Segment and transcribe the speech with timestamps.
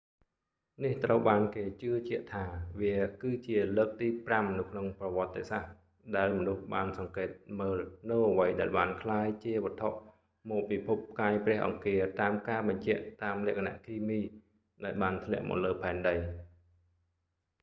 [0.83, 2.45] នេះត្រូវបានគេជឿជាក់ថា
[2.81, 5.71] វា គឺជាលើកទីប្រាំនៅក្នុងប្រវត្ដិសាស្ដ្រ
[6.15, 7.79] ដែលមនុស្សបានសង្កេតមើល
[8.11, 9.89] នូវអ្វីដែលបានក្លាយជាវត្ថុ
[10.49, 14.21] មកពីភពផ្កាយព្រះអង្គារតាមការបញ្ជាក់តាមលក្ខណៈគីមី
[14.83, 16.15] ដែលបានធ្លាក់មកលើផែនដី